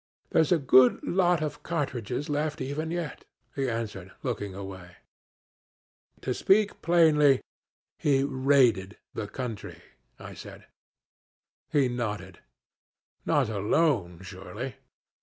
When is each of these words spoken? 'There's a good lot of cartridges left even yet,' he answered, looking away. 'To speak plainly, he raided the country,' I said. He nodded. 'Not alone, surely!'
'There's 0.31 0.51
a 0.51 0.57
good 0.57 0.99
lot 1.03 1.43
of 1.43 1.61
cartridges 1.61 2.27
left 2.27 2.59
even 2.59 2.89
yet,' 2.89 3.23
he 3.55 3.69
answered, 3.69 4.11
looking 4.23 4.55
away. 4.55 4.95
'To 6.21 6.33
speak 6.33 6.81
plainly, 6.81 7.39
he 7.99 8.23
raided 8.23 8.97
the 9.13 9.27
country,' 9.27 9.83
I 10.17 10.33
said. 10.33 10.65
He 11.71 11.87
nodded. 11.87 12.39
'Not 13.27 13.49
alone, 13.49 14.21
surely!' 14.23 14.75